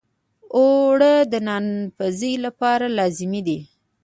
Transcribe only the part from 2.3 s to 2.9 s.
لپاره